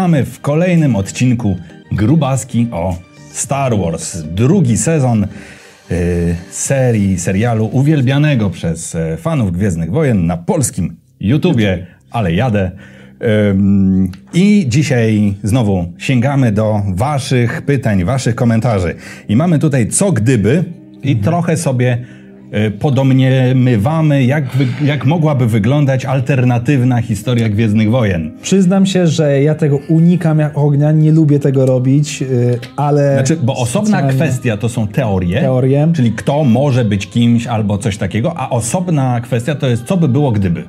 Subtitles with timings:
[0.00, 1.56] Witamy w kolejnym odcinku
[1.92, 2.96] Grubaski o
[3.32, 4.22] Star Wars.
[4.22, 5.26] Drugi sezon
[5.90, 5.96] yy,
[6.50, 12.70] serii, serialu uwielbianego przez e, fanów Gwiezdnych Wojen na polskim YouTubie, ale jadę.
[14.32, 18.94] I dzisiaj znowu sięgamy do Waszych pytań, Waszych komentarzy.
[19.28, 20.64] I mamy tutaj co gdyby
[21.02, 22.04] i trochę sobie
[22.78, 24.44] podomniemywamy, jak,
[24.84, 28.30] jak mogłaby wyglądać alternatywna historia Gwiezdnych Wojen.
[28.42, 33.14] Przyznam się, że ja tego unikam jak ognia, nie lubię tego robić, yy, ale...
[33.14, 35.88] Znaczy, bo osobna specjalnie- kwestia to są teorie, Teorie.
[35.94, 40.08] czyli kto może być kimś albo coś takiego, a osobna kwestia to jest co by
[40.08, 40.64] było gdyby.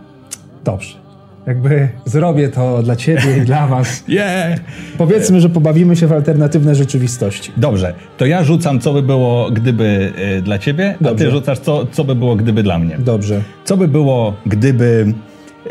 [0.64, 1.01] Dobrze.
[1.48, 4.04] Jakby zrobię to dla ciebie i dla was.
[4.08, 4.60] Yeah.
[4.98, 7.52] Powiedzmy, że pobawimy się w alternatywne rzeczywistości.
[7.58, 11.26] Dobrze, to ja rzucam co by było gdyby y, dla ciebie, a Dobrze.
[11.26, 12.98] ty rzucasz co, co by było gdyby dla mnie.
[13.00, 13.42] Dobrze.
[13.64, 15.14] Co by było gdyby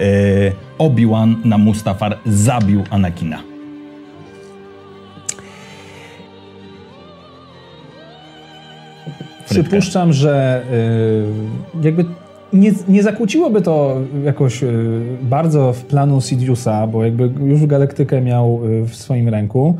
[0.00, 3.38] y, Obi-Wan na Mustafar zabił Anakina?
[9.50, 12.04] Przypuszczam, że y, jakby
[12.52, 18.60] nie, nie zakłóciłoby to jakoś y, bardzo w planu Sidiousa, bo jakby już galaktykę miał
[18.66, 19.76] y, w swoim ręku.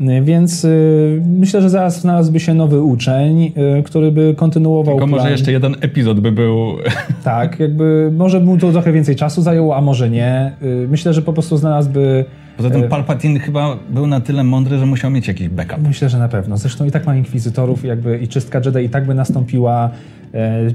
[0.00, 5.08] Y, Więc y, myślę, że zaraz znalazłby się nowy uczeń, y, który by kontynuował Tylko
[5.08, 5.20] plan.
[5.20, 6.76] może jeszcze jeden epizod by był...
[7.24, 10.52] Tak, jakby może mu to trochę więcej czasu zajęło, a może nie.
[10.62, 12.24] Y, Myślę, że po prostu znalazłby.
[12.56, 15.78] Poza tym Palpatine chyba był na tyle mądry, że musiał mieć jakiś backup.
[15.88, 16.56] Myślę, że na pewno.
[16.56, 20.19] Zresztą i tak ma inkwizytorów, jakby i czystka Jedi i tak by nastąpiła, e,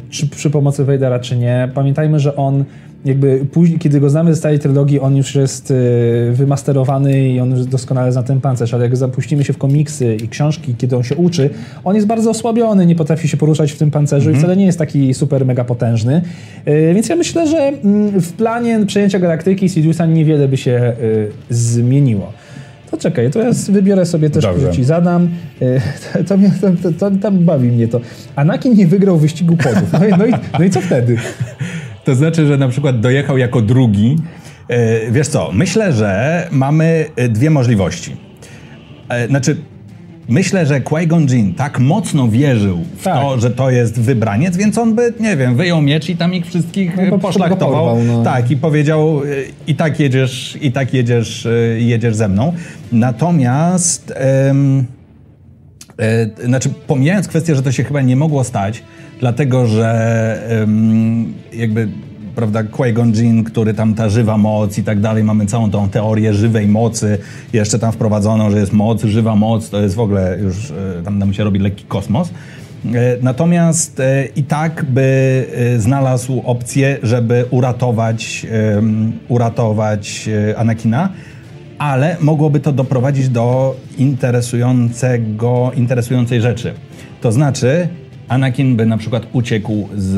[0.09, 1.69] czy przy pomocy Vadera, czy nie.
[1.73, 2.65] Pamiętajmy, że on
[3.05, 5.75] jakby później, kiedy go znamy ze starej trylogii, on już jest e,
[6.31, 10.29] wymasterowany i on już doskonale zna ten pancerz, ale jak zapuścimy się w komiksy i
[10.29, 11.49] książki, kiedy on się uczy,
[11.83, 14.79] on jest bardzo osłabiony, nie potrafi się poruszać w tym pancerzu i wcale nie jest
[14.79, 16.21] taki super mega potężny.
[16.65, 20.95] E, Więc ja myślę, że mm, w planie przejęcia galaktyki Sidiousa niewiele by się e,
[21.49, 22.33] zmieniło.
[22.91, 24.71] To czekaj, to ja wybiorę sobie też, Dobrze.
[24.71, 25.29] ci zadam.
[25.61, 27.99] E, To, mnie, to, to, to tam bawi mnie to.
[28.35, 29.91] Anakin nie wygrał wyścigu podów.
[29.99, 31.17] No i, no i, no i co wtedy?
[32.03, 34.15] To znaczy, że na przykład dojechał jako drugi.
[34.67, 38.15] E, Wiesz co, myślę, że mamy e, dwie możliwości.
[39.29, 39.57] Znaczy,
[40.27, 43.21] myślę, że Qui-Gon Jinn tak mocno wierzył w Tak.
[43.21, 46.45] to, że to jest wybraniec, więc on by, nie wiem, wyjął miecz i tam ich
[46.45, 47.85] wszystkich No, e, poszlachtował.
[47.95, 48.23] porwał, no.
[48.23, 49.27] Tak, i powiedział, e,
[49.67, 51.49] i tak jedziesz, i tak jedziesz, e,
[51.79, 52.53] jedziesz ze mną.
[52.91, 54.11] Natomiast...
[54.15, 54.53] E,
[56.45, 58.83] Znaczy, pomijając kwestię, że to się chyba nie mogło stać,
[59.19, 61.87] dlatego że em, jakby,
[62.35, 66.33] prawda, Qui-Gon Jinn, który tam ta żywa moc i tak dalej, mamy całą tą teorię
[66.33, 67.17] żywej mocy,
[67.53, 71.19] jeszcze tam wprowadzoną, że jest moc, żywa moc, to jest w ogóle już, e, tam
[71.19, 72.29] nam się robi lekki kosmos.
[72.29, 72.91] E,
[73.21, 75.45] Natomiast e, i tak by
[75.77, 78.45] znalazł opcję, żeby uratować,
[79.27, 81.09] uratować Anakina,
[81.77, 86.73] ale mogłoby to doprowadzić do interesującego, interesującej rzeczy.
[87.21, 87.87] To znaczy,
[88.27, 90.15] Anakin by na przykład uciekł z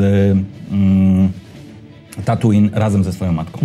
[0.71, 1.31] mm,
[2.27, 3.59] Tatooine razem ze swoją matką.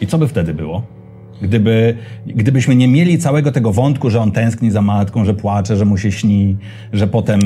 [0.00, 0.82] I co by wtedy było?
[1.42, 1.94] Gdyby,
[2.26, 5.98] gdybyśmy nie mieli całego tego wątku, że on tęskni za matką, że płacze, że mu
[5.98, 6.56] się śni,
[6.92, 7.40] że potem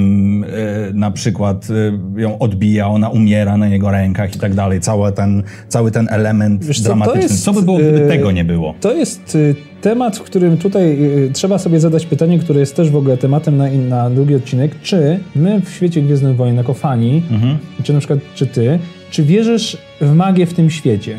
[0.45, 0.47] e,
[0.95, 1.69] na przykład
[2.17, 4.81] e, ją odbija, ona umiera na jego rękach i tak dalej.
[4.81, 7.23] Cały ten, cały ten element Wiesz co, dramatyczny.
[7.23, 8.75] jest, co by było, gdyby e, tego nie było?
[8.81, 12.91] To jest y, temat, w którym tutaj y, trzeba sobie zadać pytanie, które jest też
[12.91, 14.71] w ogóle tematem na, na drugi odcinek.
[14.83, 17.59] Czy my w świecie Gwiezdnych Wojen jako fani, Mhm.
[17.83, 18.79] czy na przykład czy ty,
[19.11, 21.19] czy wierzysz w magię w tym świecie?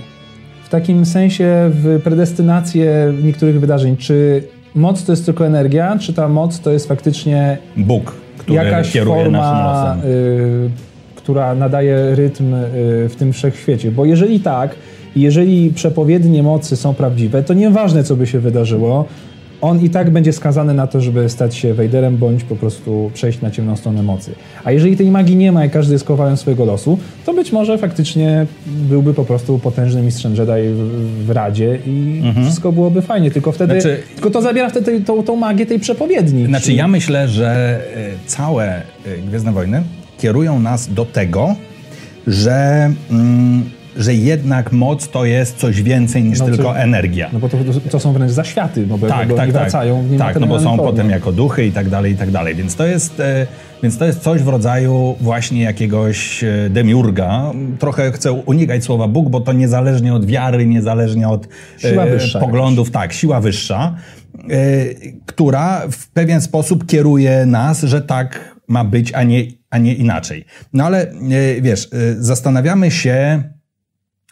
[0.68, 3.98] W takim sensie w predestynację niektórych wydarzeń.
[3.98, 4.44] Czy
[4.76, 9.30] moc to jest tylko energia, czy ta moc to jest faktycznie Bóg, który jakaś kieruje
[9.30, 10.12] naszym forma, losem.
[10.12, 10.70] y,
[11.16, 13.92] która nadaje rytm y, w tym wszechświecie.
[13.92, 14.76] Bo jeżeli tak,
[15.16, 19.06] i jeżeli przepowiednie mocy są prawdziwe, to nieważne, co by się wydarzyło,
[19.62, 23.42] on i tak będzie skazany na to, żeby stać się Wejderem, bądź po prostu przejść
[23.42, 24.32] na ciemną stronę mocy.
[24.64, 27.78] A jeżeli tej magii nie ma i każdy jest kowalem swojego losu, to być może
[27.78, 33.32] faktycznie byłby po prostu potężnym mistrzem Jedi w, w Radzie i wszystko byłoby fajnie.
[33.32, 33.96] Tylko wtedy, Mhm.
[33.98, 36.46] Znaczy- tylko to zabiera wtedy tą, tą magię tej przepowiedni.
[36.46, 38.82] Znaczy, ja myślę, że e, całe e,
[39.28, 39.84] Gwiezdne Wojny
[40.18, 41.56] kierują nas do tego,
[42.28, 43.64] że, mm,
[43.98, 47.30] że jednak moc to jest coś więcej niż No, tylko energia.
[47.34, 47.58] No bo to,
[47.92, 49.52] to są wręcz zaświaty, no bo, tak, tak, tak.
[49.52, 50.92] wracają Tak, no bo są formie.
[50.92, 52.56] potem jako duchy i tak dalej, i tak dalej.
[52.56, 53.48] Więc to jest, e,
[53.84, 57.52] więc to jest coś w rodzaju właśnie jakiegoś e, demiurga.
[57.80, 61.48] Trochę chcę unikać słowa Bóg, bo to niezależnie od wiary, niezależnie od
[61.84, 63.96] e, poglądów, tak, siła wyższa,
[64.50, 64.58] e,
[65.26, 70.46] która w pewien sposób kieruje nas, że tak ma być, a nie, a nie inaczej.
[70.74, 73.44] No ale e, wiesz, e, zastanawiamy się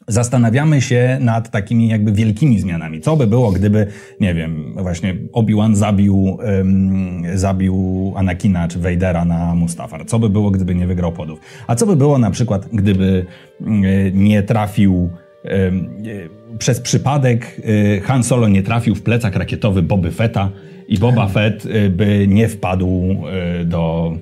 [0.07, 3.01] zastanawiamy się nad takimi jakby wielkimi zmianami.
[3.01, 3.87] Co by było, gdyby,
[4.19, 10.05] nie wiem, właśnie Obi-Wan zabił, um, zabił Anakina czy Vadera na Mustafar?
[10.05, 11.39] Co by było, gdyby nie wygrał podów?
[11.67, 13.25] A co by było na przykład, gdyby
[13.61, 13.81] um,
[14.13, 15.09] nie trafił
[15.43, 15.89] um,
[16.59, 17.61] przez przypadek
[18.03, 20.49] Han Solo nie trafił w plecak rakietowy Boby Fetta
[20.87, 23.15] i Boba Fett by nie wpadł
[23.65, 24.13] do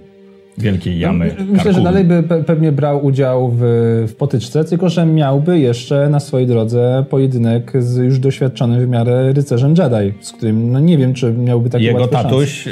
[0.57, 1.35] wielkiej jamy.
[1.39, 1.73] No, myślę, Karkuny.
[1.73, 3.61] że dalej by pe pewnie brał udział w,
[4.07, 9.33] w potyczce, tylko że miałby jeszcze na swojej drodze pojedynek z już doświadczonym w miarę
[9.33, 12.71] rycerzem Jedi, z którym no nie wiem, czy miałby taki Jego tatuś y,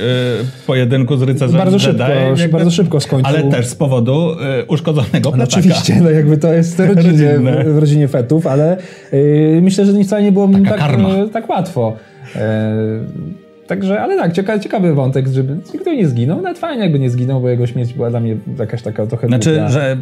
[0.67, 2.03] pojedynku z rycerzem bardzo Jedi.
[2.03, 3.35] Szybko, jakby, bardzo szybko skończył.
[3.35, 5.37] Ale też z powodu y, uszkodzonego plecaka.
[5.37, 8.77] No, oczywiście, no jakby to jest rodzinie, w, w, rodzinie fetów, ale
[9.13, 10.91] y, myślę, że wcale nie było tak,
[11.33, 11.95] tak łatwo.
[13.71, 16.41] Także, ale tak, ciekawy, ciekawy wątek, żeby nikt nie zginął.
[16.41, 19.61] Nawet fajnie jakby nie zginął, bo jego śmierć była dla mnie jakaś taka trochę Znaczy,
[19.67, 19.97] że...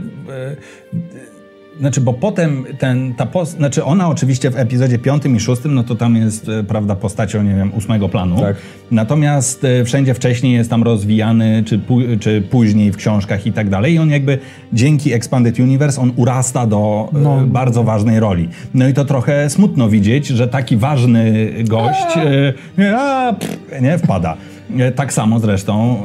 [0.93, 1.38] Y
[1.79, 5.83] znaczy, bo potem ten, ta post, znaczy ona oczywiście w epizodzie piątym i szóstym, no
[5.83, 8.39] to tam jest, e, prawda, postacią, nie wiem, ósmego planu.
[8.41, 8.55] Tak.
[8.91, 11.81] Natomiast e, wszędzie wcześniej jest tam rozwijany, czy,
[12.19, 13.93] czy później w książkach i tak dalej.
[13.93, 14.39] I on jakby
[14.73, 17.41] dzięki Expanded Universe, on urasta do e, no.
[17.47, 18.49] bardzo ważnej roli.
[18.73, 22.17] No i to trochę smutno widzieć, że taki ważny gość
[22.97, 24.37] a, pff, nie wpada.
[24.95, 26.01] Tak samo zresztą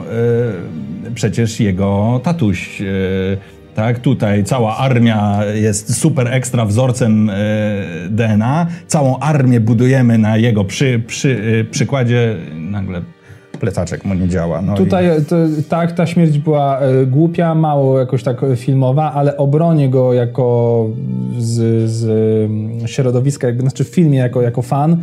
[1.14, 2.82] przecież jego tatuś
[3.74, 7.34] tak, tutaj cała armia jest super ekstra wzorcem e,
[8.10, 8.66] DNA.
[8.86, 12.36] Całą armię budujemy na jego przy, przy, e, przykładzie.
[12.54, 13.02] Nagle
[13.60, 14.62] plecaczek mu nie działa.
[14.62, 15.24] No Tutaj i...
[15.24, 15.36] to,
[15.68, 20.88] tak, ta śmierć była e, głupia, mało jakoś tak filmowa, ale obronię go jako
[21.38, 25.02] z, z środowiska, jakby, znaczy w filmie jako, jako fan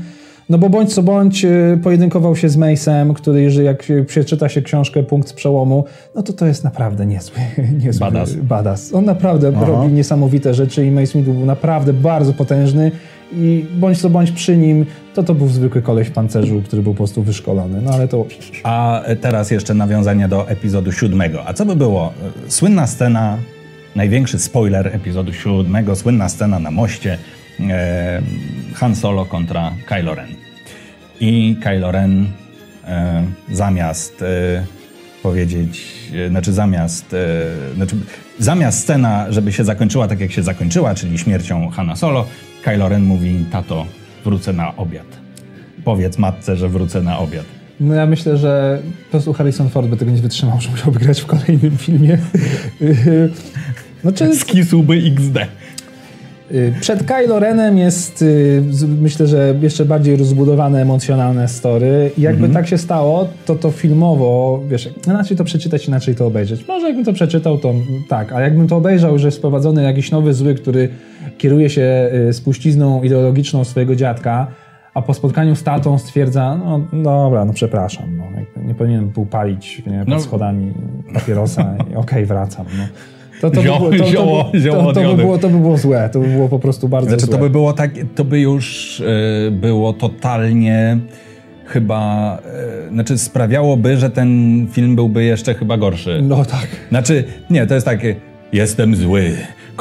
[0.51, 4.61] no bo bądź co bądź y, pojedynkował się z Mace'em, który jeżeli jak przeczyta się
[4.61, 7.37] książkę Punkt z przełomu, no to to jest naprawdę niezły,
[7.83, 8.35] niezły badass.
[8.35, 8.93] badass.
[8.93, 9.65] On naprawdę Aha.
[9.65, 12.91] robi niesamowite rzeczy i Mace Windu był naprawdę bardzo potężny
[13.33, 16.93] i bądź co bądź przy nim, to to był zwykły koleś w pancerzu, który był
[16.93, 17.81] po prostu wyszkolony.
[17.81, 18.25] No ale to...
[18.63, 21.47] A teraz jeszcze nawiązanie do epizodu siódmego.
[21.47, 22.13] A co by było?
[22.47, 23.37] Słynna scena,
[23.95, 27.17] największy spoiler epizodu siódmego, słynna scena na moście,
[27.69, 28.21] e,
[28.73, 30.40] Han Solo kontra Kylo Ren.
[31.21, 32.27] I Kylo Ren
[32.87, 34.65] e, zamiast e,
[35.23, 35.87] powiedzieć,
[36.25, 37.95] e, znaczy zamiast, e, znaczy
[38.39, 42.25] zamiast scena, żeby się zakończyła tak jak się zakończyła, czyli śmiercią Hana Solo,
[42.63, 43.85] Kylo Ren mówi, tato,
[44.23, 45.07] wrócę na obiad.
[45.83, 47.45] Powiedz matce, że wrócę na obiad.
[47.79, 51.21] No ja myślę, że po prostu Harrison Ford by tego nie wytrzymał, że musiałby grać
[51.21, 52.17] w kolejnym filmie.
[54.03, 54.35] znaczy...
[54.35, 55.37] Skisułby XD.
[56.53, 58.63] Y, przed Kylo Renem jest, y,
[59.01, 62.11] myślę, że jeszcze bardziej rozbudowane emocjonalne story.
[62.17, 62.53] I jakby mhm.
[62.53, 66.67] tak się stało, to to filmowo, wiesz, inaczej to przeczytać, inaczej to obejrzeć.
[66.67, 67.73] Może jakbym to przeczytał, to
[68.09, 70.89] tak, a jakbym to obejrzał, że jest wprowadzony jakiś nowy zły, który
[71.37, 74.47] kieruje się y, spuścizną ideologiczną swojego dziadka,
[74.93, 78.23] a po spotkaniu z tatą stwierdza, no dobra, no przepraszam, no,
[78.63, 80.19] nie powinienem był palić nie, pod no.
[80.19, 80.73] schodami
[81.13, 82.65] papierosa i okej, okay, wracam.
[82.77, 82.83] No.
[83.41, 85.77] To, to, zioło, by, to, zioło, to, zioło to, to, by było, to by było
[85.77, 87.35] złe, to by było po prostu bardzo znaczy, złe.
[87.35, 90.97] To by było tak, to by już y, było totalnie
[91.65, 92.37] chyba,
[92.87, 96.19] y, znaczy sprawiałoby, że ten film byłby jeszcze chyba gorszy.
[96.23, 96.67] No tak.
[96.89, 98.15] Znaczy, nie, to jest takie,
[98.53, 99.31] jestem zły,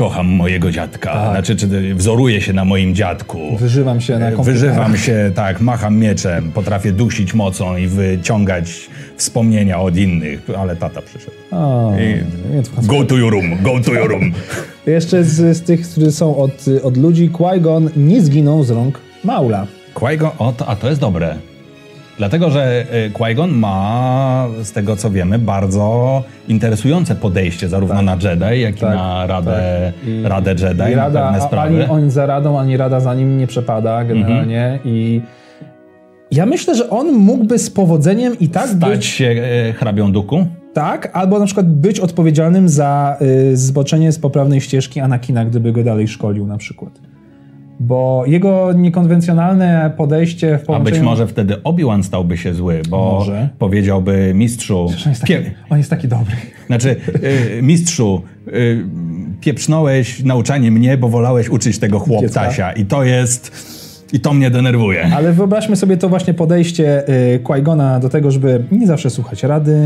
[0.01, 1.31] kocham mojego dziadka, tak.
[1.31, 3.57] znaczy czy wzoruję się na moim dziadku.
[3.57, 4.61] Wyżywam się na e, komputerach.
[4.61, 11.03] Wyżywam się, tak, macham mieczem, potrafię dusić mocą i wyciągać wspomnienia od innych, ale tata
[11.03, 11.37] przyszedł.
[11.51, 12.87] O, I...
[12.87, 14.33] Go to your room, go to your room.
[14.87, 19.67] Jeszcze z, z tych, którzy są od, od ludzi, Qui-Gon nie zginął z rąk Maula.
[19.95, 21.50] Qui-Gon, o, to, a to jest dobre.
[22.21, 28.05] Dlatego, że y, Qui-Gon ma, z tego co wiemy, bardzo interesujące podejście zarówno tak.
[28.05, 30.09] na Jedi, jak tak, i na Radę, tak.
[30.09, 31.85] I, Radę Jedi, i Rada, pewne sprawy.
[31.85, 34.81] Ani on za Radą, ani Rada za nim nie przepada generalnie mhm.
[34.85, 35.23] i
[36.31, 39.07] ja myślę, że on mógłby z powodzeniem i tak Stać być...
[39.07, 39.25] się
[39.69, 40.47] e, hrabią duku?
[40.73, 45.85] Tak, albo na przykład być odpowiedzialnym za y, zboczenie z poprawnej ścieżki Anakina, gdyby go
[45.85, 47.10] dalej szkolił na przykład.
[47.83, 50.97] Bo jego niekonwencjonalne podejście w połączeniu...
[50.97, 53.49] A być może wtedy Obi-Wan stałby się zły, bo może.
[53.59, 54.87] powiedziałby mistrzu...
[55.05, 55.35] On jest, taki,
[55.71, 56.35] on jest taki dobry.
[56.67, 56.97] Znaczy,
[57.59, 58.85] y, mistrzu, y,
[59.41, 62.73] pieprznąłeś nauczanie mnie, bo wolałeś uczyć tego chłopcasia.
[62.73, 63.71] I to jest
[64.13, 65.11] i to mnie denerwuje.
[65.15, 69.79] Ale wyobraźmy sobie to właśnie podejście y, Qui-Gona do tego, żeby nie zawsze słuchać rady,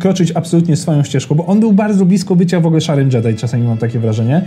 [0.00, 3.66] kroczyć absolutnie swoją ścieżką, bo on był bardzo blisko bycia w ogóle szarym Jedi, czasami
[3.66, 4.42] mam takie wrażenie.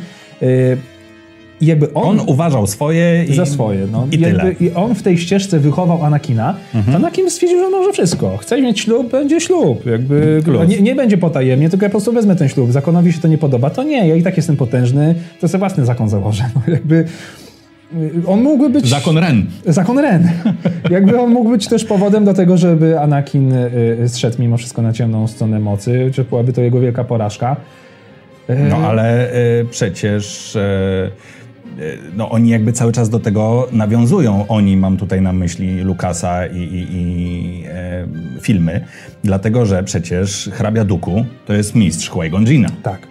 [1.62, 3.88] I jakby on, On uważał swoje i, za swoje.
[3.92, 4.08] No.
[4.12, 4.54] i jakby, tyle.
[4.60, 6.56] I on w tej ścieżce wychował Anakina.
[6.86, 8.38] To Anakin stwierdził, że może wszystko.
[8.38, 9.86] Chce mieć ślub, będzie ślub.
[9.86, 12.72] Jakby, nie, nie będzie potajemnie, tylko ja po prostu wezmę ten ślub.
[12.72, 15.86] Zakonowi się to nie podoba, to nie, ja i tak jestem potężny, to sobie własny
[15.86, 16.44] zakon założę.
[16.56, 17.06] No, jakby
[17.96, 18.90] y, on mógłby być...
[18.90, 19.46] Zakon Ren.
[19.66, 20.30] Zakon Ren.
[20.90, 23.72] Jakby on mógł być też powodem do tego, żeby Anakin y,
[24.04, 27.56] y, zszedł mimo wszystko na ciemną stronę mocy, czy byłaby to jego wielka porażka.
[28.70, 31.12] No ale y, przecież y,
[32.16, 34.48] no, oni jakby cały czas do tego nawiązują.
[34.48, 38.08] Oni, mam tutaj na myśli Lukasa i, i, i e,
[38.42, 38.86] filmy,
[39.24, 42.70] dlatego że przecież hrabia Duku to jest mistrz Qui-Gon.
[42.84, 43.08] Tak.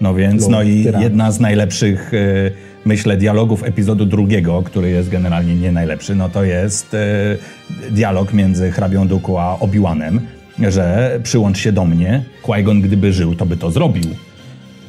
[0.00, 1.02] No więc, Lord no i Tyran.
[1.02, 2.52] jedna z najlepszych, y,
[2.84, 8.70] myślę, dialogów epizodu drugiego, który jest generalnie nie najlepszy, no to jest y, dialog między
[8.70, 10.18] hrabią Duku a Obi-Wanem,
[10.58, 14.04] że przyłącz się do mnie, Qui-Gon gdyby żył, to by to zrobił.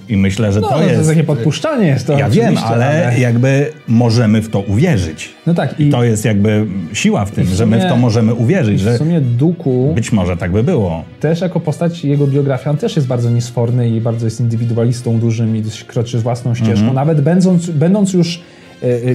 [0.09, 1.09] I myślę, że No, to to jest...
[1.09, 5.29] takie podpuszczanie jest to Ja wiem, oczywiście, ale jakby możemy w to uwierzyć.
[5.47, 7.97] No tak, i To jest jakby siła w tym, w że my w sumie- to
[7.97, 11.03] możemy uwierzyć, w że sumie Duku być może tak by było.
[11.19, 15.57] też jako postać, jego biografia, on też jest bardzo niesforny i bardzo jest indywidualistą dużym
[15.57, 16.71] i kroczy własną ścieżką.
[16.71, 16.93] Mhm.
[16.95, 18.41] Nawet będąc, będąc już,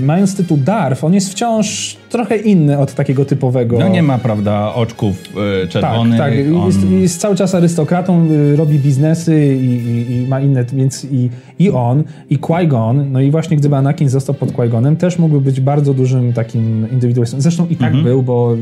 [0.00, 3.78] mając tytuł Darth, on jest wciąż trochę inny od takiego typowego...
[3.78, 6.18] No nie ma, prawda, oczków Tak, czerwonych.
[6.18, 6.32] tak.
[6.56, 11.30] on- Jest, jest cały czas arystokratą, robi biznesy i, i, i ma inne, więc i,
[11.58, 15.60] i on, i Qui-Gon, no i właśnie gdyby Anakin został pod Qui-Gonem, też mógłby być
[15.60, 17.40] bardzo dużym takim indywidualistą.
[17.40, 18.56] Zresztą i tak był, bo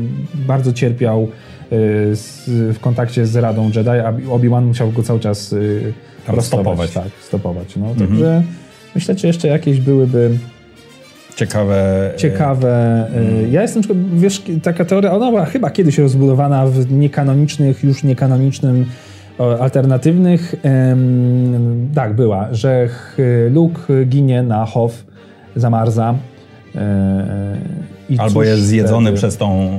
[0.47, 1.27] bardzo cierpiał
[2.13, 2.43] z,
[2.75, 5.93] w kontakcie z Radą Jedi, a Obi-Wan musiał go cały czas y,
[6.41, 6.91] stopować.
[6.91, 7.75] Tak, stopować.
[7.75, 8.43] No, Także
[8.95, 10.29] myślę, że jeszcze jakieś byłyby
[11.39, 12.11] Ciekawe.
[12.17, 13.05] ciekawe.
[13.45, 18.85] Y, Ja jestem, wiesz, taka teoria, ona była chyba kiedyś rozbudowana w niekanonicznych, już niekanonicznym,
[19.59, 20.55] alternatywnych.
[21.95, 22.89] tak, była, że
[23.51, 24.95] Luke ginie na Hoth,
[25.55, 26.15] zamarza.
[26.75, 27.57] e, e,
[28.09, 29.17] i Albo jest zjedzony wtedy?
[29.17, 29.69] przez tą.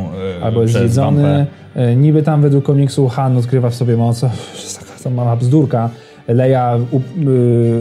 [0.42, 1.46] Albo jest zjedzony.
[1.76, 4.20] E, Niby tam według komiksu Han odkrywa w sobie moc.
[5.04, 5.90] To mała bzdurka.
[6.34, 7.80] Leia y, y,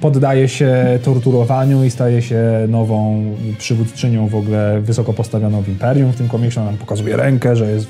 [0.00, 3.24] poddaje się torturowaniu i staje się nową
[3.58, 6.12] przywódczynią w ogóle wysoko postawioną w Imperium.
[6.12, 7.86] W tym komiksie ona nam pokazuje rękę, że jest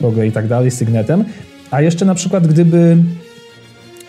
[0.00, 1.24] w, ogóle i tak dalej, sygnetem.
[1.70, 2.96] A jeszcze na przykład gdyby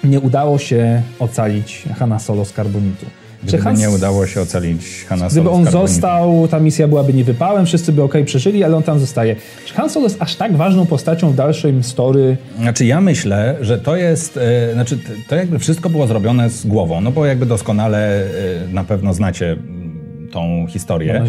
[0.03, 3.05] nie udało się ocalić Hana Solo z karbonitu.
[3.43, 7.91] Gdyby Han- nie udało się ocalić Hanna Gdyby on został, ta misja byłaby niewypałem, wszyscy
[7.91, 9.35] by ok przeżyli, ale on tam zostaje.
[9.65, 12.37] Czy Han Solo jest aż tak ważną postacią w dalszym story?
[12.59, 17.01] Znaczy ja myślę, że to jest, e, znaczy to jakby wszystko było zrobione z głową,
[17.01, 18.27] no bo jakby doskonale e,
[18.73, 21.23] na pewno znacie mm, tą historię.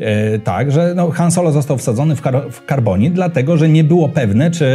[0.00, 3.84] E, tak, że no, Han Solo został wsadzony w, kar- w karbonit, dlatego że nie
[3.84, 4.66] było pewne, czy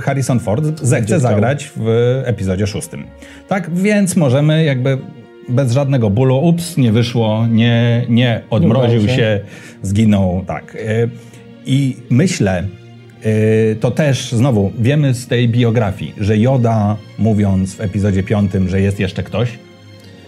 [0.00, 3.04] Harrison Ford zechce zagrać w epizodzie szóstym.
[3.48, 4.98] Tak, więc możemy jakby
[5.48, 9.22] bez żadnego bólu, ups, nie wyszło, nie, nie odmroził udało się.
[9.22, 9.40] się,
[9.82, 10.76] zginął, tak.
[10.80, 11.08] E,
[11.66, 12.64] I myślę,
[13.22, 18.80] e, to też znowu wiemy z tej biografii, że Yoda, mówiąc w epizodzie piątym, że
[18.80, 19.48] jest jeszcze ktoś,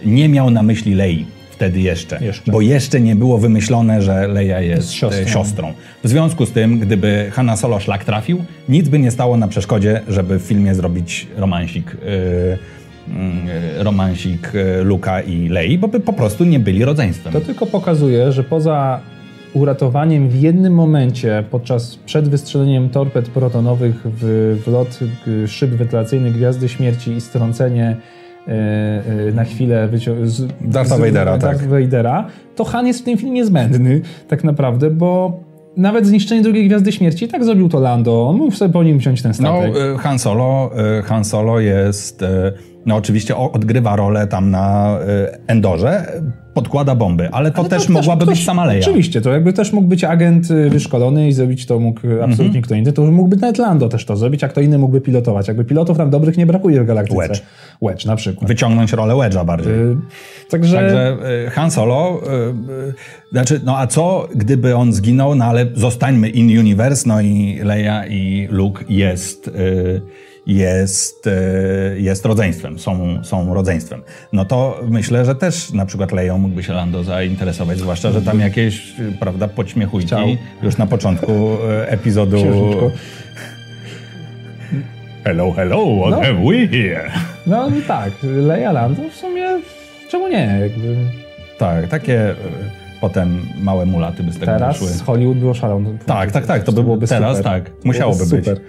[0.05, 2.51] nie miał na myśli Lei wtedy jeszcze, Jeszcze.
[2.51, 5.23] bo jeszcze nie było wymyślone, że Leia jest siostrą.
[5.25, 5.43] siostrą.
[5.43, 5.73] siostrą.
[6.03, 10.01] W związku z tym, gdyby Hanna Solo szlak trafił, nic by nie stało na przeszkodzie,
[10.07, 11.97] żeby w filmie zrobić romansik,
[13.77, 17.33] romansik yy, Luka i Lei, bo by po prostu nie byli rodzeństwem.
[17.33, 18.99] To tylko pokazuje, że poza
[19.53, 24.99] uratowaniem w jednym momencie podczas przed wystrzeleniem torped protonowych w, w lot
[25.47, 27.95] szyb wentylacyjnych Gwiazdy Śmierci i strącenie
[28.47, 28.51] e,
[29.27, 29.89] e, na chwilę
[30.23, 31.69] z, Dartha z- Vadera, Darth tak.
[31.69, 35.39] Vadera, to Han jest w tym filmie zbędny tak naprawdę, bo
[35.77, 38.27] nawet zniszczenie drugiej Gwiazdy Śmierci i tak zrobił to Lando.
[38.27, 39.75] On mógł sobie po nim wziąć ten No, statek.
[39.75, 40.71] y, Han Solo,
[41.03, 42.25] Han Solo jest,
[42.85, 46.05] no oczywiście odgrywa rolę tam na y, Endorze,
[46.53, 48.79] podkłada bomby, ale to Ale też mogłaby to- być sama Leia.
[48.81, 52.45] Oczywiście, to jakby też mógł być agent y, wyszkolony i zrobić to mógł y, absolutnie
[52.45, 52.61] Mhm.
[52.63, 52.93] kto inny.
[52.93, 55.47] To mógłby nawet Lando też to zrobić, a kto inny mógłby pilotować.
[55.47, 57.17] Jakby pilotów tam dobrych nie brakuje w galaktyce.
[57.27, 57.41] Wedge.
[57.81, 58.47] Wedge na przykład.
[58.47, 59.73] Wyciągnąć rolę Wedge'a bardziej.
[59.73, 59.97] Y,
[60.49, 61.17] Także, Także
[61.51, 62.31] Han Solo, y,
[62.89, 62.93] y,
[63.31, 68.05] znaczy, no a co gdyby on zginął, no ale zostańmy in universe, no i Leia
[68.07, 70.01] i Luke jest, y,
[70.47, 71.31] jest, y,
[72.01, 74.01] jest rodzeństwem, są, są rodzeństwem.
[74.33, 78.39] No to myślę, że też na przykład Leją mógłby się Lando zainteresować, zwłaszcza, że tam
[78.39, 80.27] jakieś, prawda, podśmiechujki Chciał.
[80.63, 82.37] już na początku y, epizodu...
[85.23, 86.21] Hello, hello, what No.
[86.21, 87.11] have we here?
[87.47, 89.47] no i tak, Leia Lando w sumie
[90.09, 90.59] czemu nie?
[90.61, 90.95] Jakby
[91.57, 92.35] Tak, takie y,
[93.01, 95.05] potem małe mulaty by z tego teraz wyszły.
[95.05, 95.89] Hollywood było szalone.
[96.05, 97.51] Tak, tak, tak, to by było byłoby teraz, super.
[97.51, 98.45] tak, musiałoby Byłoby być.
[98.45, 98.63] super.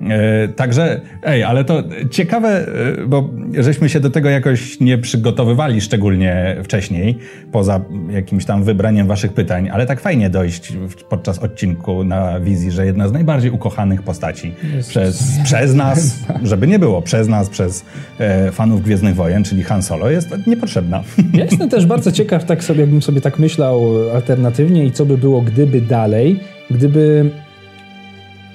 [0.00, 2.66] E, także, ej, ale to ciekawe,
[3.02, 7.18] e, bo żeśmy się do tego jakoś nie przygotowywali szczególnie wcześniej,
[7.52, 10.72] poza jakimś tam wybraniem waszych pytań, ale tak fajnie dojść
[11.08, 14.54] podczas odcinku na wizji, że jedna z najbardziej ukochanych postaci
[14.88, 17.84] przez, przez nas, żeby nie było, przez nas, przez
[18.18, 21.02] e, fanów Gwiezdnych Wojen, czyli Han Solo, jest niepotrzebna.
[21.34, 23.82] Ja jestem też bardzo ciekaw, tak sobie, jakbym sobie tak myślał
[24.14, 27.30] alternatywnie i co by było gdyby dalej, gdyby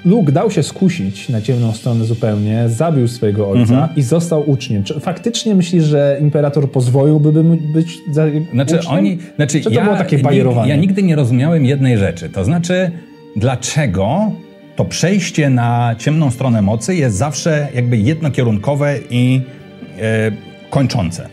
[0.06, 3.90] Luke dał się skusić na ciemną stronę zupełnie, zabił swojego ojca Mhm.
[3.96, 4.84] i został uczniem.
[4.84, 8.94] Czy faktycznie myślisz, że imperator pozwoliłby mu być za Znaczy uczniem?
[8.96, 10.70] oni, znaczy Czy to ja, było takie bajerowanie?
[10.70, 12.92] Ja nigdy nie rozumiałem jednej rzeczy, to znaczy
[13.36, 14.32] dlaczego
[14.76, 19.42] to przejście na ciemną stronę mocy jest zawsze jakby jednokierunkowe i
[20.02, 20.32] e,
[20.70, 21.28] kończące.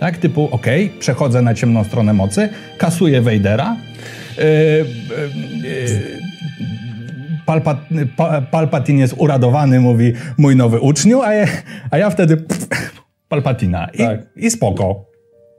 [0.00, 0.66] Tak, typu, ok,
[0.98, 3.76] przechodzę na ciemną stronę mocy, kasuję Vadera,
[4.38, 4.84] e, e,
[7.48, 7.76] e, Palpa,
[8.16, 11.46] pa, Palpatine jest uradowany, mówi mój nowy uczniu, a ja,
[11.90, 12.68] a ja wtedy pff,
[13.28, 13.88] Palpatina.
[13.94, 14.20] I, Tak.
[14.36, 15.04] I spoko.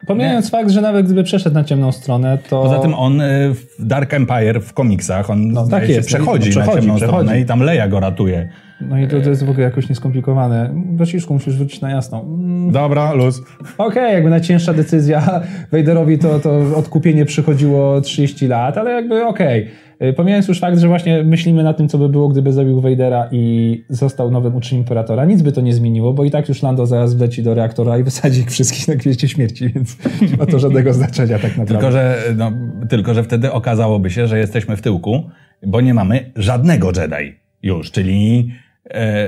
[0.07, 2.61] Pomijając fakt, że nawet gdyby przeszedł na ciemną stronę, to...
[2.63, 6.07] Poza tym on y, w Dark Empire w komiksach, on No, tak się, jest.
[6.07, 7.17] przechodzi, No, na przechodzi, ciemną przechodzi.
[7.23, 8.49] stronę i tam Leia go ratuje.
[8.81, 10.71] No i to, to jest w ogóle jakoś nieskomplikowane.
[10.73, 12.21] Braciszku, musisz wrócić na jasną.
[12.21, 13.41] Mm, Dobra, luz.
[13.77, 19.67] Okej, jakby najcięższa decyzja Vaderowi to, to odkupienie przychodziło 30 lat, ale jakby okej.
[20.03, 23.27] Y, Pomijając już fakt, że właśnie myślimy na tym, co by było, gdyby zabił Vadera
[23.31, 26.85] i został nowym uczniem Imperatora, nic by to nie zmieniło, bo i tak już Lando
[26.85, 30.59] zaraz wleci do reaktora i wysadzi ich wszystkich na gwieździe śmierci, więc nie ma to
[30.59, 31.73] żadnego znaczenia tak naprawdę.
[31.73, 32.51] Tylko że, no,
[32.89, 35.23] tylko, że wtedy okazałoby się, że jesteśmy w tyłku,
[35.67, 38.49] bo nie mamy żadnego Jedi już, czyli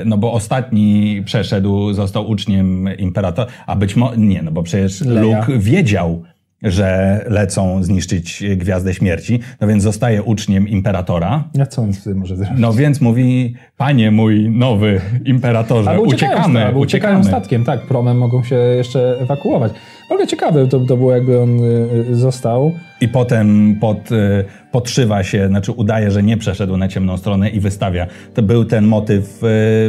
[0.06, 5.40] no bo ostatni przeszedł, został uczniem Imperatora, a być może, nie, no bo przecież Leia.
[5.40, 6.24] Luke wiedział,
[6.64, 12.36] że lecą zniszczyć Gwiazdę Śmierci, no więc zostaje uczniem Imperatora, A co on wtedy może
[12.36, 12.56] zrobić?
[12.58, 17.42] No więc mówi, panie mój nowy imperatorze, Albo uciekają, uciekamy, albo uciekają uciekamy.
[17.42, 19.72] statkiem, tak, promem mogą się jeszcze ewakuować.
[20.10, 22.72] Ogóle ciekawe to, to było, jakby on y, y, został.
[23.02, 27.60] I potem pod, y, podszywa się, znaczy udaje, że nie przeszedł na ciemną stronę i
[27.60, 28.08] wystawia.
[28.34, 29.42] To był ten motyw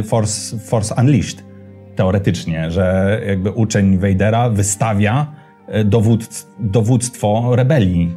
[0.03, 1.43] Force, Force Unleashed,
[1.95, 5.42] teoretycznie, że jakby uczeń Vadera wystawia
[5.85, 8.15] dowódc, dowództwo rebelii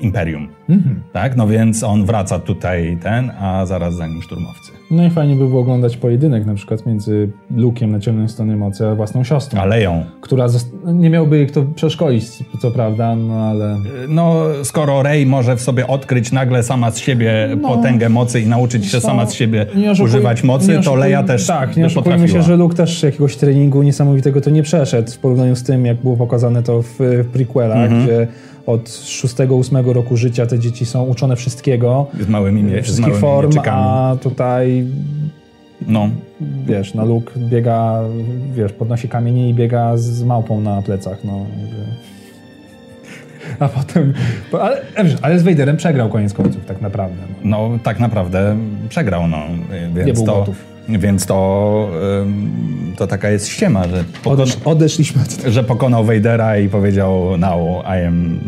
[0.00, 0.48] Imperium.
[1.12, 1.36] Tak?
[1.36, 4.72] No więc on wraca tutaj ten, a zaraz za nim szturmowcy.
[4.92, 8.86] No i fajnie by było oglądać pojedynek na przykład między Luke'iem na ciemnej stronie mocy,
[8.86, 10.04] a własną siostrą, A leją.
[10.20, 10.46] która
[10.84, 12.24] nie miałby jej kto przeszkolić,
[12.62, 13.76] co prawda, no ale...
[14.08, 17.68] No, skoro Rey może w sobie odkryć nagle sama z siebie No.
[17.68, 19.06] potęgę mocy i nauczyć się Co?
[19.06, 22.42] sama z siebie oszukuj- używać mocy, nie to oszukuj- Leia też Tak, nie oszukujmy się,
[22.42, 26.16] że Luke też jakiegoś treningu niesamowitego to nie przeszedł w porównaniu z tym, jak było
[26.16, 28.04] pokazane to w, w prequelach, Mhm.
[28.04, 28.26] gdzie
[28.66, 33.20] od 6-8 roku życia te dzieci są uczone wszystkiego, Z małymi, mie- z wszystkich małymi
[33.20, 33.82] form, mieczykami.
[33.86, 34.84] a tutaj
[35.88, 36.08] No,
[36.66, 38.00] wiesz, no Luke biega,
[38.54, 41.46] wiesz, podnosi kamienie i biega z małpą na plecach, no.
[43.58, 44.12] A potem,
[44.50, 44.82] po- ale,
[45.22, 47.16] ale z Vaderem przegrał koniec końców tak naprawdę.
[47.44, 47.68] No.
[47.70, 48.56] no, tak naprawdę
[48.88, 49.38] przegrał, no.
[49.94, 50.64] Więc Nie był to, gotów.
[50.98, 51.90] Więc to,
[52.96, 58.06] to taka jest ściema, że, Odesz, odeszliśmy od że pokonał Vadera i powiedział now I
[58.06, 58.38] am...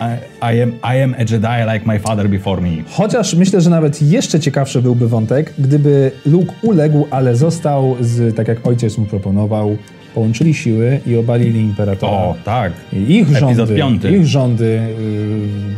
[0.00, 2.68] I, I, am, I am a Jedi like my father before me.
[2.90, 8.48] Chociaż myślę, że nawet jeszcze ciekawszy byłby wątek, gdyby Luke uległ, ale został z, tak
[8.48, 9.76] jak ojciec mu proponował,
[10.14, 12.12] połączyli siły i obalili Imperatora.
[12.12, 12.72] O, tak.
[12.92, 14.80] I ich rządy, ich rządy,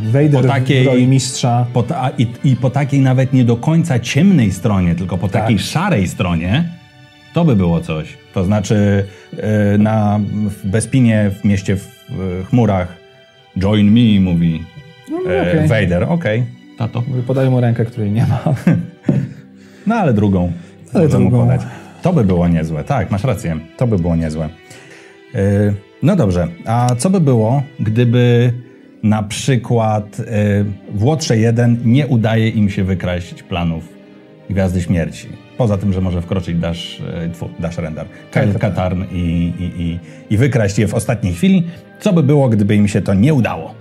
[0.11, 1.65] Vader Po takiej- w roli mistrza.
[1.73, 5.59] Po ta, i, I po takiej nawet nie do końca ciemnej stronie, tylko po takiej
[5.59, 6.69] szarej stronie,
[7.33, 8.17] to by było coś.
[8.33, 9.05] To znaczy
[9.37, 10.19] e, na
[10.63, 11.87] w Bespinie, w mieście w
[12.41, 12.97] e, chmurach,
[13.57, 14.63] join me, mówi
[15.11, 15.67] No, e, okej.
[15.67, 16.03] Vader.
[16.03, 16.43] Okej,
[16.77, 17.03] tato.
[17.27, 18.43] Podaję mu rękę, której nie ma.
[19.87, 20.51] No ale drugą.
[20.93, 21.31] Ale drugą.
[21.41, 21.61] podać.
[22.01, 22.83] To by było niezłe.
[22.83, 23.59] Tak, masz rację.
[23.77, 24.49] To by było niezłe.
[26.03, 28.53] No dobrze, a co by było, gdyby
[29.03, 30.23] na przykład e,
[30.93, 33.83] w Łotrze 1 nie udaje im się wykraść planów
[34.49, 35.27] Gwiazdy Śmierci?
[35.57, 37.01] Poza tym, że może wkroczyć Dash,
[37.33, 41.63] tfu, Dash Rendar, Kyle Katarn i, i, i, i wykraść je w ostatniej chwili.
[41.99, 43.73] Co by było, gdyby im się to nie udało?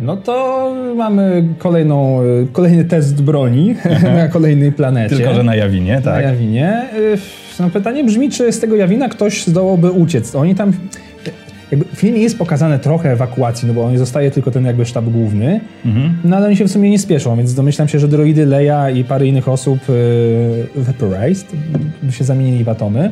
[0.00, 3.74] No to mamy kolejną, y, kolejny test broni
[4.16, 5.16] na kolejnej planecie.
[5.16, 6.24] Tylko, że na Jawinie, Na tak?
[6.24, 6.82] Jawinie.
[6.96, 7.18] Y,
[7.60, 10.34] No pytanie brzmi, czy z tego Jawina ktoś zdołałby uciec.
[10.34, 10.72] Oni tam...
[11.70, 15.04] Jakby w filmie jest pokazane trochę ewakuacji, no bo on zostaje tylko ten jakby sztab
[15.04, 16.16] główny, Mhm.
[16.24, 19.04] no ale oni się w sumie nie spieszą, więc domyślam się, że droidy Leia i
[19.04, 21.46] parę innych osób y, vaporized
[22.02, 23.10] by się zamienili w atomy.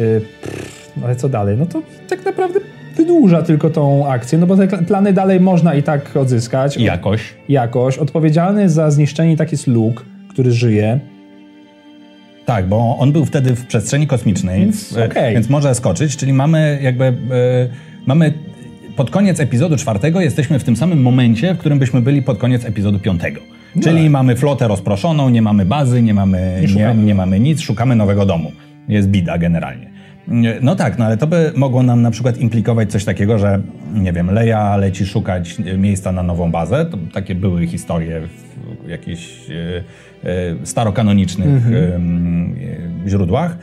[0.00, 1.56] Y, pff, ale co dalej?
[1.58, 2.60] No to tak naprawdę
[2.96, 7.34] wydłuża tylko tą akcję, no bo te plany dalej można i tak odzyskać Jakoś.
[7.48, 7.98] jakoś.
[7.98, 11.00] Odpowiedzialny za zniszczenie tak jest Luke, który żyje.
[12.46, 15.34] Tak, bo on był wtedy w przestrzeni kosmicznej, Więc e, okej.
[15.34, 17.12] więc może skoczyć, czyli mamy jakby, e,
[18.06, 18.32] mamy
[18.96, 22.64] pod koniec epizodu czwartego jesteśmy w tym samym momencie, w którym byśmy byli pod koniec
[22.64, 23.40] epizodu piątego.
[23.82, 28.26] Czyli mamy flotę rozproszoną, nie mamy bazy, nie mamy, nie, nie mamy nic, szukamy nowego
[28.26, 28.52] domu.
[28.88, 29.90] Jest bida generalnie.
[30.60, 33.60] No tak, no ale to by mogło nam na przykład implikować coś takiego, że
[33.94, 36.86] nie wiem, Leia leci szukać e, miejsca na nową bazę.
[36.86, 38.20] To takie były historie
[38.84, 39.54] w jakichś e,
[40.28, 42.00] e, starokanonicznych e,
[43.08, 43.56] źródłach.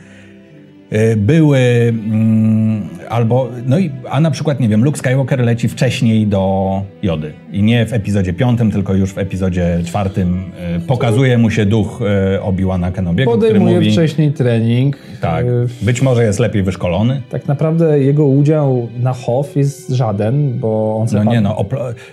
[0.90, 6.26] E, Były mm, albo, no i, a na przykład, nie wiem, Luke Skywalker leci wcześniej
[6.26, 7.32] do Jody.
[7.52, 10.44] I nie w epizodzie piątym, tylko już w epizodzie czwartym
[10.76, 12.00] e, pokazuje mu się duch
[12.34, 13.92] e, Obi-Wana Kenobiego, który Podejmuje mówi...
[13.92, 14.96] wcześniej trening.
[15.20, 15.46] Tak,
[15.82, 17.22] być może jest lepiej wyszkolony.
[17.30, 21.64] Tak naprawdę jego udział na HOF jest żaden, bo on No nie no,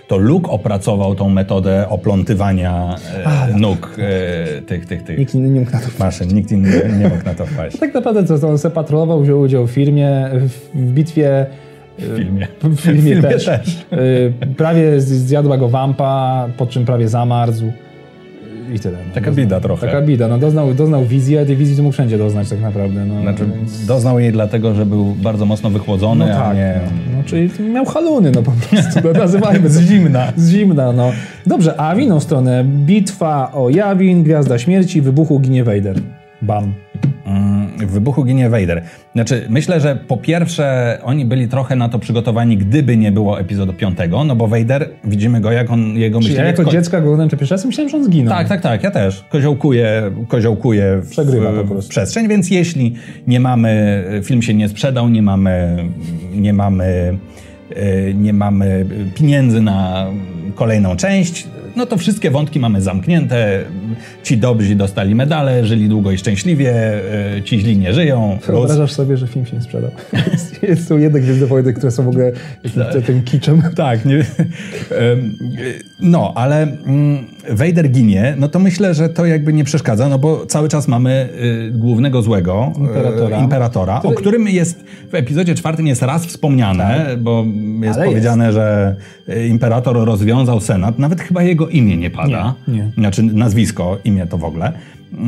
[0.08, 3.96] to Luke opracował tą metodę oplątywania e, nóg
[4.66, 6.28] tych, tych, tych nikt inny nie mógł na to maszyn.
[6.28, 7.78] Nikt inny nie mógł na to wpaść.
[7.88, 11.46] Tak naprawdę to on se patrolował, wziął udział w firmie, w, w bitwie.
[11.98, 12.46] W filmie.
[12.62, 13.48] W filmie, też.
[13.48, 17.72] Y, Prawie zjadła go wampa, po czym prawie zamarzł.
[18.74, 18.98] I tyle.
[19.08, 19.14] No.
[19.14, 19.86] Taka bida trochę.
[19.86, 20.28] Taka bida.
[20.28, 23.04] No, doznał, doznał wizji, a tej wizji to mógł wszędzie doznać tak naprawdę.
[23.06, 26.56] No, Znaczy, więc- doznał jej dlatego, że był bardzo mocno wychłodzony, no a tak.
[26.56, 26.80] nie...
[27.16, 29.00] No, czyli miał haluny, no po prostu.
[29.04, 30.32] No, nazywajmy Z zimna.
[30.36, 31.10] Z zimna, no.
[31.46, 32.64] Dobrze, a w inną stronę.
[32.64, 35.96] Bitwa o Jawin, Gwiazda Śmierci, wybuchu ginie Vader.
[36.42, 36.72] Bam.
[37.86, 38.82] W wybuchu ginie Vader.
[39.14, 43.72] Znaczy, myślę, że po pierwsze oni byli trochę na to przygotowani, gdyby nie było epizodu
[43.72, 46.58] piątego, no bo Vader, widzimy go, jak on, jego Czyli ja myślenie...
[46.58, 48.34] jako dziecko, jak oglądałem to pierwszy raz, myślałem, że on zginął.
[48.34, 49.24] Tak, tak, tak, ja też.
[49.30, 51.90] Koziołkuję, koziołkuję w, Przegrywa po prostu.
[51.90, 52.94] przestrzeń, więc jeśli
[53.26, 55.76] nie mamy, film się nie sprzedał, nie mamy,
[56.34, 57.18] nie mamy,
[57.76, 60.06] e, nie mamy pieniędzy na
[60.54, 63.64] kolejną część, no to wszystkie wątki mamy zamknięte.
[64.22, 66.72] Ci dobrzy dostali medale, żyli długo i szczęśliwie,
[67.36, 68.38] e, ci źli nie żyją.
[68.46, 69.90] Wyobrażasz sobie, że film się nie sprzedał.
[70.32, 72.32] Jest- Jest tu jedne Gwiezdne Wojny, które są w ogóle
[73.06, 73.62] tym kiczem.
[73.76, 74.24] Tak, nie,
[76.00, 80.46] no, ale mm, Vader ginie, no to myślę, że to jakby nie przeszkadza, no bo
[80.46, 81.28] cały czas mamy
[81.68, 83.38] y, głównego złego, y, Imperatora.
[83.38, 87.44] imperatora o którym jest w epizodzie czwartym jest raz wspomniane, bo
[87.82, 88.96] jest Ale powiedziane, że
[89.28, 92.90] y, imperator rozwiązał senat, nawet chyba jego imię nie pada, Nie, nie.
[92.94, 94.72] znaczy nazwisko, imię to w ogóle,
[95.12, 95.18] Y,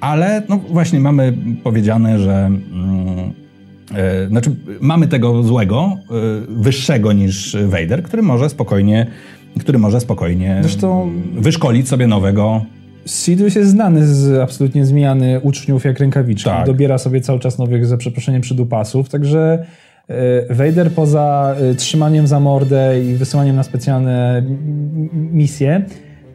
[0.00, 1.32] ale no właśnie mamy
[1.62, 3.32] powiedziane, że mm,
[3.94, 6.14] E, Znaczy, mamy tego złego, e,
[6.48, 9.06] wyższego niż Vader, który może spokojnie,
[9.60, 12.64] który może spokojnie Zresztą- wyszkolić sobie nowego.
[13.06, 16.50] Sidious jest znany z absolutnie zmiany uczniów jak rękawiczki.
[16.50, 16.66] Tak.
[16.66, 19.08] Dobiera sobie cały czas nowych, za przeproszeniem, przydupasów.
[19.08, 19.66] Także
[20.08, 24.42] e, Vader poza e, trzymaniem za mordę i wysyłaniem na specjalne
[25.12, 25.84] misje,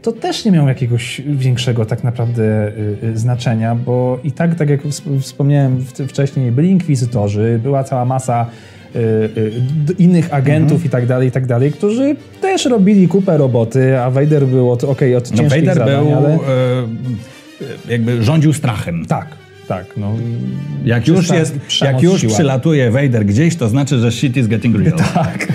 [0.06, 2.72] to też nie miał jakiegoś większego tak naprawdę e,
[3.14, 8.46] e, znaczenia, bo i tak, tak jak wsp- wspomniałem wcześniej, byli inkwizytorzy, była cała masa
[8.96, 9.30] e, e,
[9.86, 10.86] d- innych agentów Mhm.
[10.86, 14.84] i tak dalej, i tak dalej, którzy też robili kupę roboty, a Vader był od,
[14.84, 16.34] okej, od No, ciężkich Vader zadań, był, ale...
[16.34, 16.38] e,
[17.90, 19.06] jakby rządził strachem.
[19.06, 19.28] Tak,
[19.68, 20.12] tak, no.
[20.86, 22.34] Jak już, jest, jak już siła.
[22.34, 24.98] przylatuje Vader gdzieś, to znaczy, że shit is getting real.
[25.14, 25.48] Tak,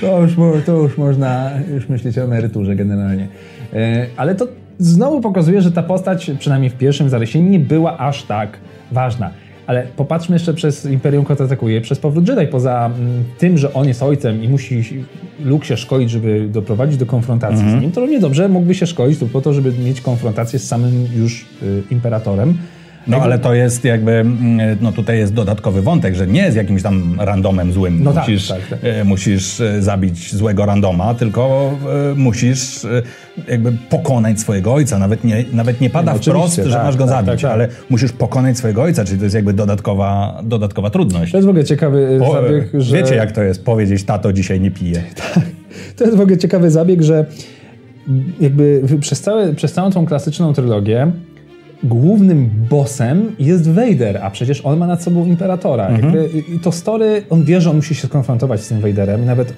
[0.00, 0.32] to już,
[0.66, 3.28] to już można już myśleć o emeryturze generalnie.
[3.76, 4.46] E, Ale to
[4.78, 8.58] znowu pokazuje, że ta postać, przynajmniej w pierwszym zarysie, nie była aż tak
[8.92, 9.30] ważna.
[9.66, 14.02] Ale popatrzmy jeszcze przez Imperium kontratakuje, przez powrót Jedi, poza mm, tym, że on jest
[14.02, 15.04] ojcem i musi
[15.44, 17.78] Luke się szkolić, żeby doprowadzić do konfrontacji Mhm.
[17.78, 20.68] z nim, to równie dobrze mógłby się szkolić tylko po to, żeby mieć konfrontację z
[20.68, 22.54] samym już y, imperatorem.
[23.08, 26.82] No ale to jest jakby, mm, no tutaj jest dodatkowy wątek, że nie jest jakimś
[26.82, 28.02] tam randomem złym.
[28.02, 28.78] No tak, musisz, tak, tak.
[28.82, 31.70] e, musisz e, zabić złego randoma, tylko
[32.12, 32.86] e, musisz
[33.48, 34.98] jakby pokonać swojego ojca.
[34.98, 37.50] Nawet nie, nawet nie pada No, wprost, że tak, masz go tak, zabić, tak, tak.
[37.50, 41.32] ale musisz pokonać swojego ojca, czyli to jest jakby dodatkowa, dodatkowa trudność.
[41.32, 42.96] To jest w ogóle ciekawy Po, zabieg, że...
[42.96, 45.02] Wiecie jak to jest powiedzieć, tato dzisiaj nie pije.
[45.96, 47.26] To jest w ogóle ciekawy zabieg, że
[48.40, 51.12] jakby przez, całe, przez całą tą klasyczną trylogię
[51.88, 55.90] głównym bossem jest Vader, a przecież on ma nad sobą Imperatora.
[55.90, 59.22] Jakby, I to story, on wie, że on musi się skonfrontować z tym Vaderem.
[59.22, 59.52] I nawet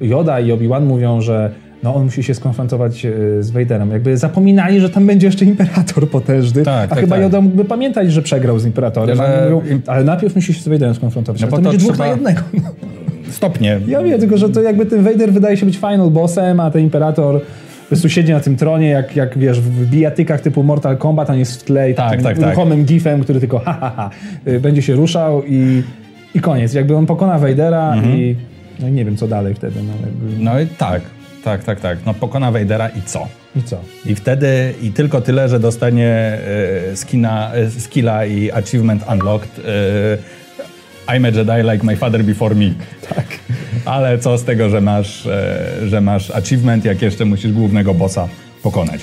[0.00, 1.50] Yoda i Obi-Wan mówią, że
[1.82, 3.90] no, on musi się skonfrontować e, z Vaderem.
[3.90, 7.22] Jakby zapominali, że tam będzie jeszcze Imperator potężny, Tak, a tak, chyba tak.
[7.22, 9.16] Yoda mógłby pamiętać, że przegrał z Imperatorem.
[9.16, 11.40] Że a oni mówią, ale najpierw musi się z Vaderem skonfrontować.
[11.42, 12.40] No bo to, to będzie dwóch trzeba- na jednego.
[13.30, 13.80] Stopnie.
[13.86, 16.82] Ja wiem, tylko że to jakby ten Vader wydaje się być final bossem, a ten
[16.82, 17.40] Imperator
[17.84, 21.38] po prostu siedzi na tym tronie, jak, jak wiesz, w bijatykach typu Mortal Kombat, on
[21.38, 22.48] jest w tle i Tak, takim tak, tak.
[22.50, 24.10] ruchomym gifem, który tylko ha, ha, ha,
[24.48, 25.82] y, będzie się ruszał i,
[26.34, 26.74] i koniec.
[26.74, 28.16] Jakby on pokona Vadera Mhm.
[28.16, 28.36] i
[28.80, 29.80] no i nie wiem, co dalej wtedy.
[29.82, 30.44] No, jakby.
[30.44, 31.02] No i tak,
[31.44, 31.98] Tak, tak, tak.
[32.06, 33.26] No pokona Vadera i co?
[33.56, 33.80] I co?
[34.06, 36.08] I wtedy, i tylko tyle, że dostanie
[36.92, 39.62] e, skina, e, skilla i achievement unlocked e,
[41.08, 42.74] I'm a Jedi like my father before me.
[43.14, 43.26] Tak.
[43.84, 48.28] Ale co z tego, że masz, e, że masz achievement, jak jeszcze musisz głównego bossa
[48.62, 49.00] pokonać.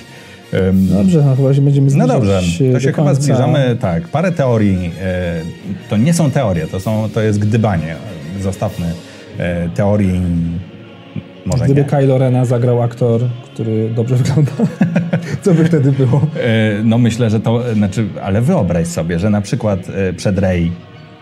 [0.74, 3.78] Dobrze, no chyba się będziemy no zbliżać dobrze, e, to się chyba zbliżamy.
[3.80, 4.92] Tak, parę teorii.
[5.02, 5.42] E,
[5.90, 7.96] to nie są teorie, to, są, to jest gdybanie.
[8.42, 8.86] Zostawmy
[9.76, 10.22] teorii.
[11.46, 11.88] Może Gdyby nie.
[11.88, 13.22] Kylo Rena zagrał aktor,
[13.54, 14.52] który dobrze wygląda,
[15.44, 16.22] co by wtedy było?
[16.84, 19.80] No myślę, że to, znaczy, ale wyobraź sobie, że na przykład
[20.18, 20.72] przed Rey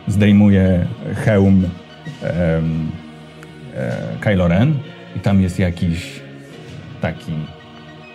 [0.08, 0.86] zdejmuje
[1.16, 1.64] hełm
[2.24, 2.92] em,
[3.78, 4.74] e, Kylo Ren
[5.16, 6.20] i tam jest jakiś
[7.02, 7.32] taki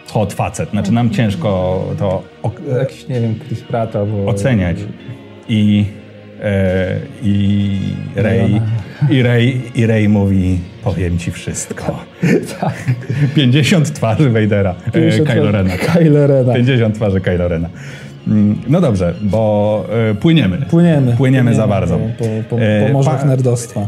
[0.09, 0.71] hot facet.
[0.71, 1.49] Znaczy nam ciężko
[1.99, 3.65] to ok- Jakiś, nie wiem, Chris
[4.27, 4.77] oceniać.
[5.49, 5.85] I,
[6.43, 7.79] e, i
[8.17, 8.61] Rey,
[9.11, 12.05] i Rey, i Rey mówi, powiem ci wszystko.
[12.61, 12.75] tak.
[13.35, 15.77] 50 twarzy Vadera, e, Kylo Rena.
[15.77, 16.55] Kylo Rena.
[16.55, 17.69] 50 twarzy Kylo Rena.
[18.29, 20.59] Mm, No dobrze, bo e, płyniemy.
[20.71, 21.13] Płyniemy.
[21.17, 21.99] Płyniemy za bardzo.
[22.19, 23.87] Po, po, po, E, morzach pa- nerdostwa.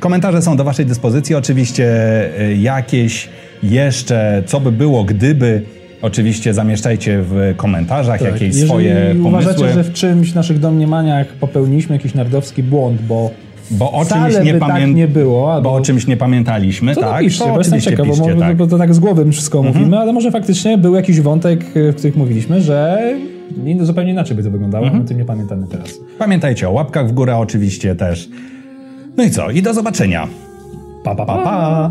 [0.00, 1.34] Komentarze są do Waszej dyspozycji.
[1.34, 1.84] Oczywiście
[2.40, 3.28] e, jakieś
[3.62, 5.62] jeszcze, co by było, gdyby.
[6.02, 8.42] Oczywiście zamieszczajcie w komentarzach jakieś Tak.
[8.48, 9.28] Jeżeli swoje pomysły.
[9.28, 13.30] uważacie, że w czymś naszych domniemaniach popełniliśmy jakiś nerdowski błąd, bo
[13.70, 14.86] bo o czymś nie, tak pamię...
[14.94, 15.70] nie było, albo...
[15.70, 17.10] bo o czymś nie pamiętaliśmy, to tak?
[17.12, 18.40] napiszcie, to bo jestem ciekaw, bo, piszcie, może, tak.
[18.42, 18.56] Mhm.
[18.56, 22.16] bo to tak z głowy wszystko mówimy, ale może faktycznie był jakiś wątek, w których
[22.16, 23.02] mówiliśmy, że
[23.56, 25.02] nie- zupełnie inaczej by to wyglądało, Mhm.
[25.02, 25.98] my tym nie pamiętamy teraz.
[26.18, 28.28] Pamiętajcie o łapkach w górę oczywiście też.
[29.16, 29.50] No i co?
[29.50, 30.28] I do zobaczenia.
[31.04, 31.90] Pa, pa, Pa, pa!